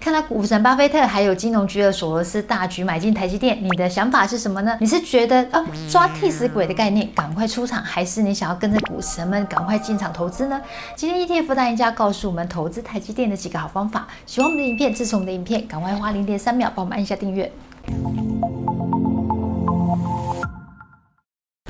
[0.00, 4.74] 看到股神巴菲特还有金融局的索罗斯大举买进台积电，你的想法是什么呢？
[4.80, 10.58] 你是觉得啊抓替死鬼的概念，赶快出场，还是你想要跟着股神们赶快进场投资呢？
[10.96, 14.08] 今天 ETF 大赢家告诉我们投资台积电的几个好方法。
[14.24, 17.52] 喜欢我们的影片，支持我们的影片，赶快花零点三秒帮我们按下订阅。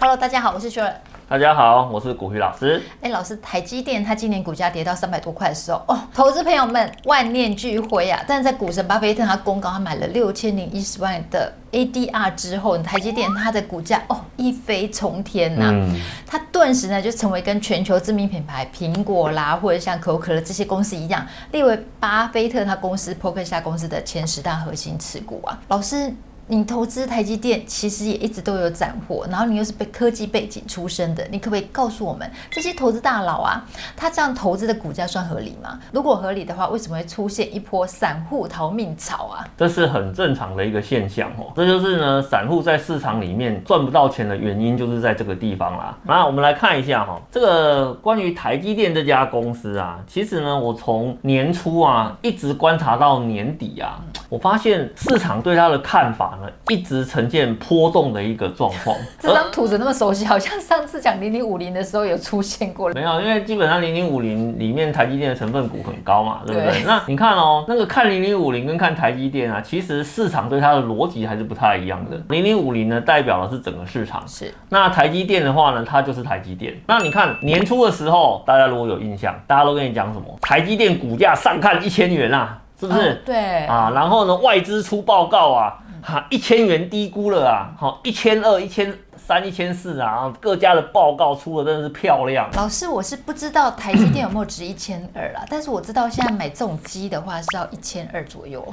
[0.00, 0.94] Hello，大家好，我是雪儿。
[1.30, 2.82] 大家好，我是古鱼老师。
[3.02, 8.20] 哎，老师，台积电它今年股价跌到三百多块的时候，哦，投资朋友们万念俱灰啊！
[8.26, 26.12] 但是在股神巴菲特他公告他买了六千零一十万的 ADR 之后，台积电它的股价哦一飞冲天呐、啊，嗯、它顿时呢就成为跟全球知名品牌苹果啦，或者像可口可乐这些公司一样，列为巴菲特他公司波克夏公司的前十大核心持股啊，老师。
[26.50, 33.64] 你投资台积电其实也一直都有斩获，然后你又是被科技背景出身的，你可不可以告诉我们这些投资大佬啊，
[33.96, 35.78] 他这样投资的股价算合理吗？
[35.92, 39.46] 如果合理的话，为什么会出现一波散户逃命潮啊？
[39.56, 45.96] 这是很正常的一个现象哦，这就是呢，散户在市场里面赚不到钱的原因，就是在这个地方啦。
[46.02, 56.48] 那我们来看一下哈，这个关于台积电这家公司啊，其实呢，我从年初啊一直观察到年底啊，我发现市场对它的看法呢。
[56.70, 58.96] 一直呈现波动的一个状况。
[59.18, 60.24] 这张图怎么那么熟悉？
[60.24, 62.88] 好像上次讲零零五零的时候有出现过。
[62.92, 66.70] 没有，因为基本上零零五零里面台积电的成分股很高嘛，对不对？
[66.70, 72.16] 对，那你看哦，那个看零零五零跟看台积电啊，其实市场对它的逻辑还是不太一样的。
[72.28, 74.54] 零零五零呢，代表的是整个市场，是。
[74.68, 76.72] 那台积电的话呢，它就是台积电。
[76.86, 80.26] 那你看年初的时候，大家如果有印象，大家都跟你讲什么？
[80.40, 83.12] 台积电股价上看一千元啊，是不是？
[83.12, 83.66] 哦、对。
[83.66, 85.78] 啊，然后呢，外资出报告啊。
[86.02, 87.76] 哈，一千元低估了啊！
[87.78, 92.48] 好，一千二、一千三、一千四啊，各家的报告出的真的是漂亮。
[92.54, 98.66] 老师，我是不知道台积电有没有值一千二啦， 但是我知道现在买这种机的话是要一千二左右。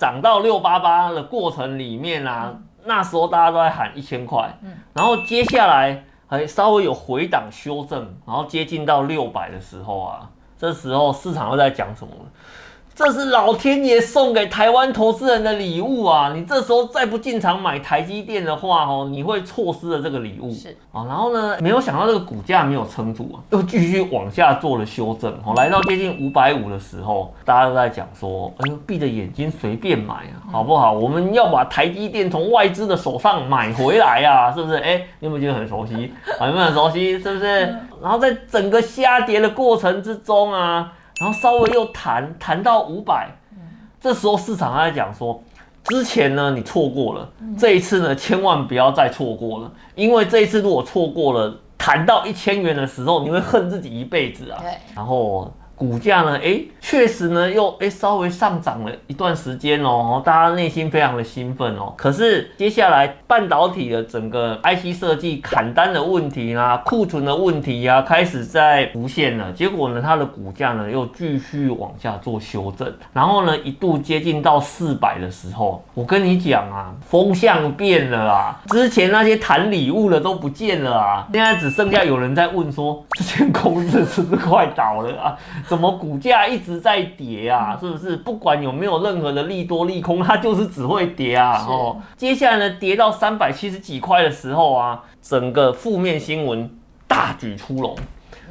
[0.00, 12.12] 涨到六八八的过程里面啊，嗯、那时候大家都在喊一千块，嗯，然后接下来还稍微有回档修正，然后接近到六百的时候啊，这时候市场又在讲什么？
[13.02, 16.32] 这是老天爷送给台湾投资人的礼物啊！
[16.34, 20.52] 你这时候再不进场买台积电的话，哦，你会错失了这个礼物。
[20.52, 25.32] 是啊，然后呢，没有想到这个股价没有撑住啊，又继续往下做了修正。
[25.46, 30.92] 哦，来到接近五百五的时候，大家都在讲说，哎呦，闭着眼睛随便买啊，好不好？
[30.92, 34.76] 我们要把台积电从外资的手上买回来啊，是不是？
[34.76, 35.94] 哎，你有没有觉得很熟悉？
[36.38, 37.18] 有没有很熟悉？
[37.18, 37.60] 是不是？
[38.02, 40.92] 然后在整个下跌的过程之中啊。
[41.20, 43.30] 然后稍微又弹弹到五百，
[44.00, 45.40] 这时候市场还在讲说，
[45.84, 54.58] 之前呢你错过了，这一次呢千万不要再错过了，因为这一次如果错过了，弹到一千元的时候，你会恨自己一辈子啊。
[54.62, 55.52] 对，然后。
[55.80, 56.38] 股价呢？
[56.44, 61.94] 哎，确实呢，又哎稍微上涨了一段时间哦，大家内心非常的兴奋哦。
[61.96, 69.50] 可是接下来半导体的整个 IC 设计砍单的问题啊，库存的问题啊，开始在浮现了。
[69.52, 85.38] 结果呢，它的股价呢又继续往下做修正，然后呢一度接近到四百的时候，我跟你讲啊，风向变了啊，之前那些谈礼物的都不见了啊，现在只剩下有人在问说，这间公司是不是快倒了啊？
[85.70, 87.78] 怎么股价一直在跌啊？
[87.80, 91.64] 是不是不管有没有任何的利多利空，它就是只会跌啊？
[91.64, 96.68] 哦，接下来呢，跌到三百七十几块的时候啊，整个负面新闻
[97.06, 97.94] 大举出笼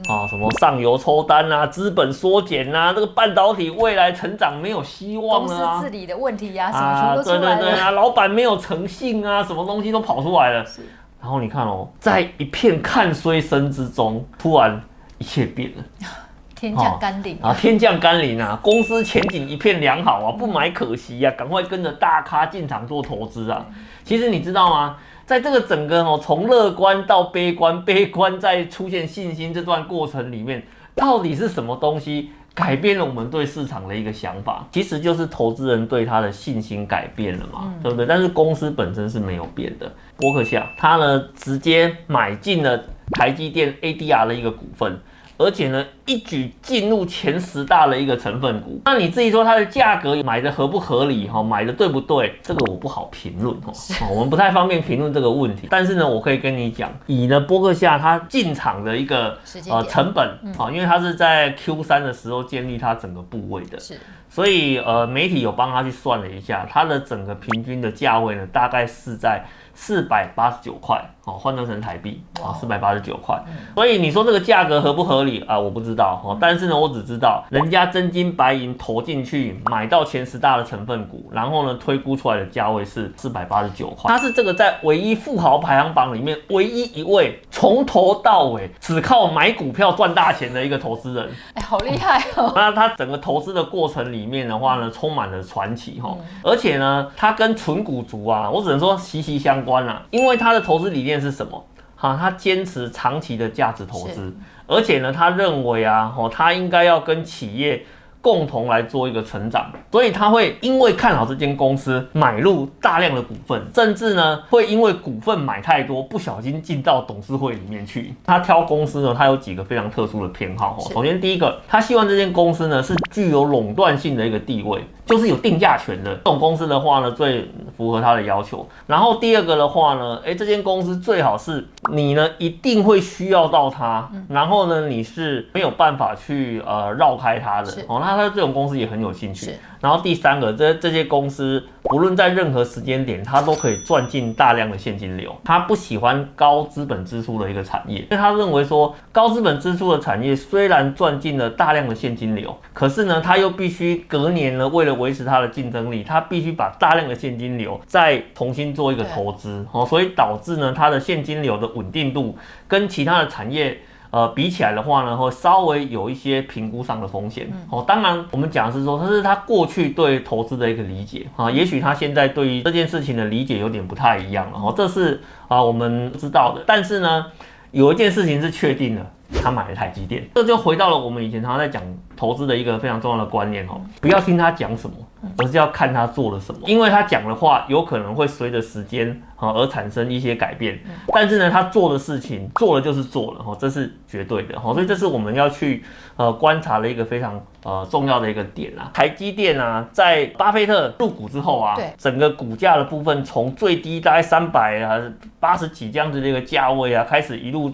[0.07, 10.65] 啊，什么上游抽单啊，资本缩减啊，这个半导体未来成长没有希望了啊，公司治理的问题呀，什么全都出来了，对对对啊，老板没有诚信啊，什么东西都跑出来了。
[10.65, 10.83] 是，
[11.21, 14.81] 然后你看哦，在一片看衰声之中，突然
[15.17, 15.83] 一切变了。
[16.59, 17.55] 天降甘霖啊！
[17.57, 18.59] 天降甘霖啊！
[18.61, 23.65] 公司前景一片良好啊，不买可惜呀，赶快跟着大咖进场做投资啊！
[24.03, 24.97] 其实你知道吗？
[25.25, 30.61] 在这个整个哦，从乐观到悲观，悲观再出现信心这段过程里面，
[30.93, 34.67] 到底是什么东西改变了我们对市场的一个想法？
[34.69, 38.05] 其实就是投资人对他的信心改变了嘛，对不对？
[38.05, 39.89] 但是公司本身是没有变的。
[40.17, 42.83] 伯克夏他呢，直接买进了
[43.13, 44.99] 台积电 ADR 的一个股份。
[45.39, 48.81] 而且呢，一举进入前十大的一个成分股。
[48.83, 51.29] 那你自己说它的价格买的合不合理？
[51.29, 52.37] 哈，买的对不对？
[52.43, 53.73] 这个我不好评论哦。
[54.11, 55.65] 我们不太方便评论这个问题。
[55.71, 59.39] 但是呢，我可以跟你讲，以呢波克夏它进场的一个
[59.69, 60.27] 呃成本
[60.57, 63.79] 啊，因为它是在 Q 三的时候建立它整个部位的。
[63.79, 63.97] 是。
[64.31, 69.43] 所以呃，媒体有帮他去算了一下，它的整个平均的价位呢，大概是在
[69.79, 71.01] 四百八十九块。
[71.25, 73.39] 哦，换算成台币啊，四百八十九块。
[73.75, 75.59] 所以你说这个价格合不合理啊？
[75.59, 76.35] 我不知道哦。
[76.41, 84.09] 但是呢，我只知道人家真金白银投进去买到前十大的成分股，然后呢，推估出来的价位是四百八十九块。
[84.09, 91.29] 他是这个在唯一富豪排行榜里面唯一一位从头到尾只靠买股票赚大钱的一个投资人。
[91.53, 92.51] 哎，好厉害哦！
[92.57, 96.17] 那他整个投资的过程里面的话呢，充满了传奇哈。
[96.43, 101.19] 而且呢，他跟纯股族啊，我只能说息息相关啊，因为他的投资理念。
[101.19, 101.65] 是什么？
[101.95, 104.33] 好，他坚持长期的价值投资，
[104.67, 107.85] 而且呢，他认为啊，哦，他应该要跟企业。
[108.21, 118.13] 共同来做一个成长，所以他会因为看好这间公司买入大量的股份，甚至呢会因为股份买太多，不小心进到董事会里面去。
[118.25, 120.77] 他挑公司呢，他有几个非常特殊的偏好。
[120.77, 128.67] 哦首先第一个，他希望这间公司呢是具有垄断性的一个地位，就是有定价权的这种公司的话呢，最符合他的要求。
[128.85, 137.71] 然后第二个的话呢，诶，这间公司最好是你呢一定会需要到它，然后呢你是没有办法去呃绕开它的。
[137.87, 138.19] 哦，那。
[138.19, 139.55] 他这种公司也很有兴趣。
[139.79, 145.35] 然后第三个，这这些公司不论在任何时间点，它都可以赚进大量的现金流。
[145.43, 159.65] 他不喜欢高资本支出的一个产业，因为他认为说高资本支出的产业虽然赚进了大量的现金流，可是呢，他又必须隔年呢，为了维持它的竞争力，他必须把大量的现金流再重新做一个投资。
[159.71, 162.37] 哦，所以导致呢，它的现金流的稳定度
[162.67, 163.79] 跟其他的产业。
[164.11, 167.47] 呃，比起来的话呢，会稍微有一些评估上的风险。
[167.69, 174.57] 哦，当然，我们讲的是说，这是他过去对投资的一个理解啊，也许他现在对于这件事情的理解有点不太一样了。
[174.57, 176.63] 哦，这是啊，我们知道的。
[176.65, 177.25] 但是呢，
[177.71, 179.05] 有一件事情是确定的。
[179.43, 181.83] 他买了台积电，这就回到了我们以前常常在讲
[182.17, 184.95] 投资的一个非常重要的观念哦，不要听他讲什么，
[185.37, 190.79] 而是要看他做了什么，因为他讲的话有可能会随着时间啊而产生一些改变，
[191.13, 195.83] 但是呢，他做的事情做了就是做了哈，这是绝对的哈，所以这是我们要去
[196.15, 198.89] 呃观察的一个非常呃重要的一个点啊。
[198.93, 205.01] 台积电啊，在巴菲特入股之后啊，整个股价的部分从最低大概三百啊
[205.39, 207.71] 八十几这样子的一个价位啊，开始一路。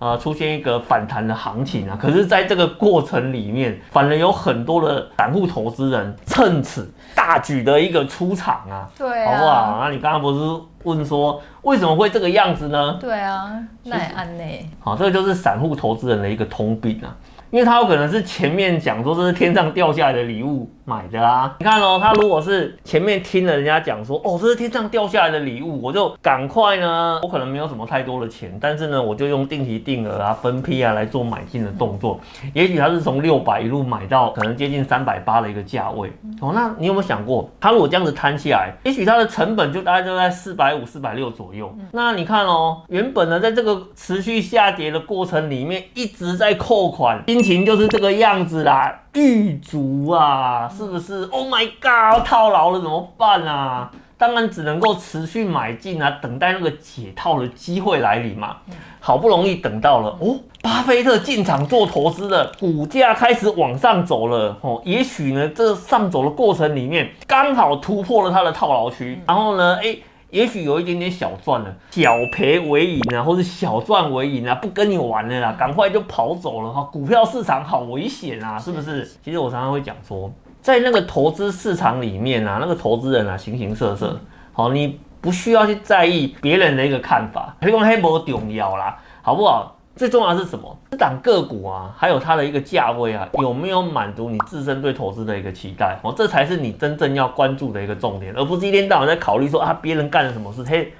[0.00, 9.78] 呃，出现一个反弹的行情啊，可是，在这个过程里面，反而有很多的散户投资人趁此大举的一个出场啊，对啊，好不好？
[9.84, 12.96] 那你刚刚不是问说为什么会这个样子呢？
[12.98, 13.52] 对啊，
[13.84, 14.42] 那也安呢？
[14.78, 17.14] 好，这个就是散户投资人的一个通病啊。
[17.50, 32.18] 因为他有可能是前面讲说这是天上掉下来的礼物买的啊，你看哦，他如果是前面听了人家讲说，哦，这是天上掉下来的礼物，我就赶快呢，我可能没有什么太多的钱，但是呢，我就用定期定额啊、分批啊来做买进的动作。
[32.52, 41.72] 也许他是从六百一路买到可能接近三百八的一个价位哦，那你有没有想过，他如果这样子摊下来，也许他的成本就大概就在四百五、四百六左右。
[41.92, 47.22] 那你看哦，原本呢，在这个持续下跌的过程里面一直在扣款。
[47.28, 53.90] 心情就是这个样子啦，狱卒啊，是不是？Oh my god，套牢了怎么办啊？
[54.16, 58.58] 当然只能够持续买进啊，等待那个解套的机会来临嘛。
[59.00, 64.80] 好不容易等到了哦，巴菲特进场做投资的，股价开始往上走了哦。
[64.84, 69.96] 也许呢，这上走的过程里面刚好突破了他的套牢区，然后呢，哎。
[70.30, 76.82] 也许有一点点小赚了，小赔为赢啊，或者小赚为赢啊，不跟你玩了啦，赶快就跑走了哈。
[76.92, 79.04] 股票市场好危险啊，是不是？
[79.24, 80.30] 其实我常常会讲说，
[80.60, 84.20] 在那个投资市场里面啊，那个投资人啊，形形色色，
[84.52, 89.76] 好，你不需要去在意别人的一个看法，你讲黑不重要啦，好不好？
[90.00, 90.74] 最重要的是什么？
[90.90, 95.98] 这档个股啊，还有它的一个价位啊，有没有满足你自身对投资的一个期待？
[96.02, 100.90] 哦，这才是你真正要关注的一个重点，而不是一天到晚在考虑说啊，别人干了什么事，嘿。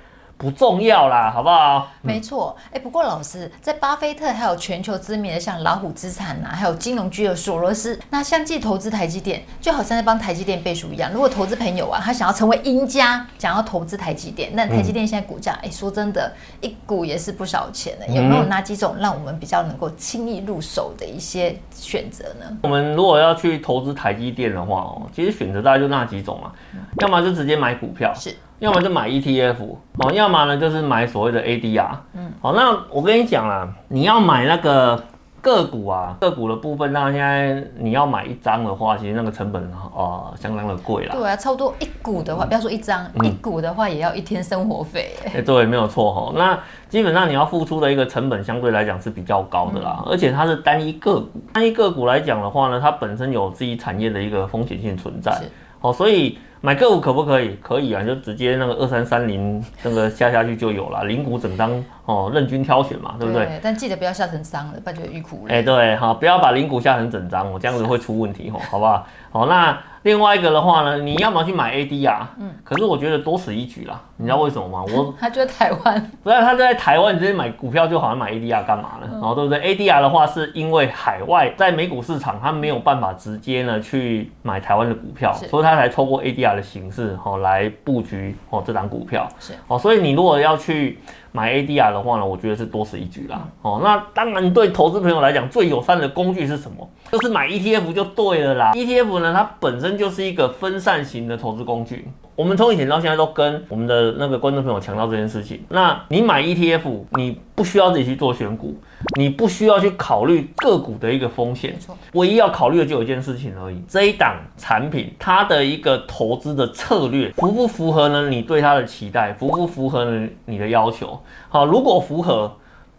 [0.40, 1.86] 不重要啦，好不好？
[2.00, 11.12] 没错，哎，不过老师在巴菲特还有全球知名的像老虎资产呐、啊，还有金融巨鳄索罗斯，那相继投资台积电，就好像在帮台积电背书一样。
[11.12, 16.32] 如果投资朋友啊，他想要成为赢家，想要投资台积电，那台积电现在股价，哎、嗯，说真的，
[16.62, 18.06] 一股也是不少钱的。
[18.08, 22.46] 有没有哪几种让我们比较能够轻易入手的一些选择呢？
[22.62, 28.34] 我们如果要去投资台积电的话哦，其实选择大概就那几种嘛，嗯、要么就直接买股票，是。
[28.60, 29.56] 要么就买 ETF
[29.98, 31.88] 哦，要么呢就是买所谓的 ADR。
[32.12, 35.02] 嗯，好，那我跟你讲啦，你要买那个
[35.40, 41.14] 个股啊，个股的部分，那现在你要买一张的话，其实那个成本啊、呃、相当的贵啦。
[41.16, 45.16] 对啊，差不多一股的话，不要说一张，嗯、一股的话也要一天生活费。
[45.24, 46.32] 哎、欸，对，没有错哈。
[46.36, 46.58] 那
[46.90, 55.40] 基本上你要付出的一个成本相对来讲是比较高的啦，嗯、而且它是单一个股，单一个股来讲的话呢，它本身有自己产业的一个风险性存在。
[55.80, 56.38] 哦，所以。
[56.60, 57.56] 买个股可不可以？
[57.62, 63.46] 可以啊，就直接那个二三三零那个下下去就有了，零股整张哦，任君挑选嘛，对不对？
[63.46, 65.54] 对，但记得不要下成张了，不然就欲哭无泪。
[65.54, 69.06] 哎、欸，对，好，不要把零股下成整张，我这样子会出问题哦， 好不好？
[69.32, 69.78] 好，那。
[70.02, 74.82] 另外一个的话呢，你要么去买 ADR 啊，嗯，可是我觉得多此一举啦，你知道为什么吗？
[74.96, 79.06] 我 他就在台湾， 不是他在台湾，你直接买股票就好像买 ADR 干嘛呢？
[79.12, 90.98] 然后、嗯、对不对？ADR 的话是因为海外在美股市场，他没有办法直接呢去买台湾的股票，所以他才透过 ADR 的形式哦来布局哦这档股票是哦，所以你如果要去。
[91.32, 93.48] 买 ADR 的话呢，我觉得是多此一举啦。
[93.62, 96.88] 哦，那当然对投资朋友来讲，最友善的工具是什么？
[97.12, 98.72] 就是买 ETF 就对了啦。
[98.72, 102.08] ETF 呢，它本身就是一个分散型的投资工具。
[102.36, 105.62] 我们从以前到现在都跟我们的那个观众朋友强调这件事情。
[105.68, 108.80] 那你买 ETF，你不需要自己去做选股，
[109.18, 111.76] 你不需要去考虑个股的一个风险，
[112.14, 113.82] 唯一要考虑的就有一件事情而已。
[113.86, 118.30] 这一档产品它的一个投资的策略符不符合呢？
[118.30, 120.26] 你对它的期待符不符合呢？
[120.46, 121.19] 你的要求？
[121.48, 122.50] 好，如果符合，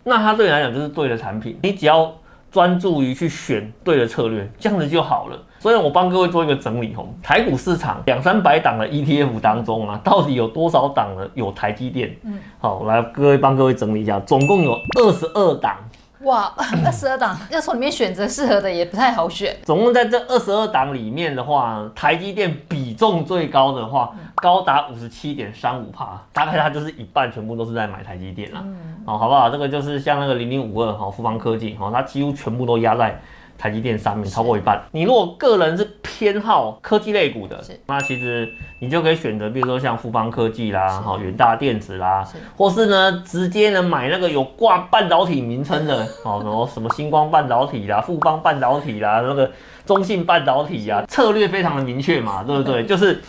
[0.03, 1.57] 那它对你来讲就是对的产品。
[1.61, 2.11] 你只要
[2.51, 5.37] 专注于去选对的策略，这样子就好了。
[5.59, 11.27] 所以我帮各位做一个整理吼，台股市场两三百档的 ETF 当中啊，到底有多少档呢？
[11.35, 12.15] 有台积电？
[12.23, 15.77] 嗯，好，来各位帮各位整理一下，总共有二十二档。
[16.23, 16.53] 哇，
[16.85, 19.55] 二十二档要从里面选择适合的也不太好选。
[19.63, 28.61] 总共在这二十二档里面的话，台积电比重最高的话，高达五十七点三五帕，大概它就是一半全部都是在买台积电啦。
[28.63, 29.49] 嗯，哦，好不好？
[29.49, 33.19] 这个就是像那个零零五二哈，富邦科技哈，它几乎全部都压在。
[33.61, 42.27] 台积电上面超过一半，你如果个人是偏好科技类股的，那其实你就可以选择，比如说像富邦科技啦，好远大电子啦，
[42.57, 49.51] 或是呢直接呢买那个有挂半导体名称的， 哦然后什么星光半导体啦、富邦半导体啦、那个
[49.85, 52.83] 中信半导体啊，策略非常的明确嘛，对不对？
[52.83, 53.21] 就是。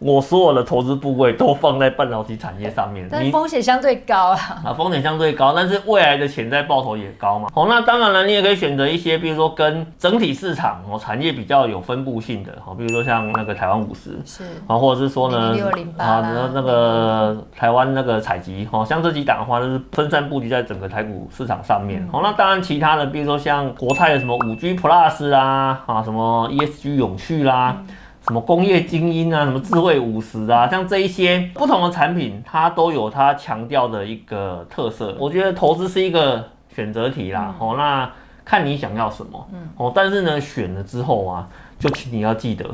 [0.00, 4.38] 我所有的投资部位都放在半导体产业上面，但风险相对高啊。
[4.64, 7.48] 啊，风险相对高，但是未来的潜在报酬也高嘛。
[7.54, 15.54] 好，那当然了，你也可以选择一些，比如说跟整体市场哦产业比较有分布性的，好，比如说像那个台湾五十是啊，或者是说呢
[15.98, 22.08] 啊，然后那个台湾那个采集，哦，像这几档的话，就是分散布局在整个台股市场上面。
[22.10, 27.76] 好，那当然其他的，比如说像国泰的什么五 G Plus 啊，啊，什么 ESG 永续啦。
[27.78, 27.86] 嗯
[28.30, 35.16] 什么工业精英啊，什么智慧五十啊，像这一些不同的产品，它都有它强调的一个特色。
[35.18, 38.08] 我觉得投资是一个选择题啦，哦，那
[38.44, 42.64] 看你想要什么，嗯哦，但是呢，选了之后啊，就请你要记得。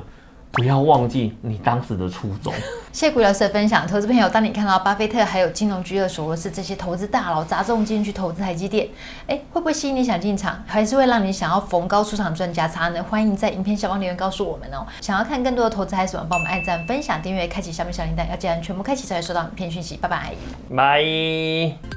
[0.56, 2.52] 不要忘记你当时的初衷。
[2.90, 8.88] 谢谢股老师的分享，投资朋友，当你看到巴菲特还有金融巨鳄索罗斯这些投资大佬砸重金去投资台积电，
[9.26, 13.04] 哎，会不会吸引你想进场，还是会让你想要逢高出场赚价差呢？
[13.04, 14.86] 欢迎在影片下方留言告诉我们哦。
[15.02, 19.98] 想要看更多的投资还是什么，帮我们按赞、分享、订阅、开启下面小铃铛，要记得全部开启才会收到影片讯息。
[19.98, 20.32] 拜拜，
[20.74, 21.95] 拜。